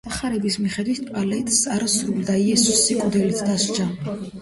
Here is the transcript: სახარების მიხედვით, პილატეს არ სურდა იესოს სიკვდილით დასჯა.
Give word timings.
სახარების 0.09 0.55
მიხედვით, 0.63 1.01
პილატეს 1.09 1.61
არ 1.75 1.87
სურდა 1.99 2.41
იესოს 2.49 2.83
სიკვდილით 2.89 3.49
დასჯა. 3.53 3.91